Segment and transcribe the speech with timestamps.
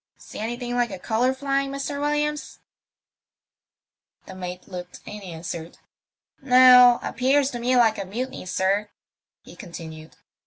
[0.17, 1.99] See anything like a colour flying, Mr.
[1.99, 2.57] WiUiams?"
[4.25, 5.77] The mate looked and answered,"
[6.41, 6.97] No.
[7.03, 8.89] Appears to me like a mutiny, sir,"
[9.43, 10.15] he continued.